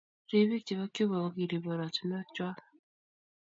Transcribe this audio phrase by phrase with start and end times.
[0.29, 2.57] Ribik chebo Cuba kokiribe oratunwek chwak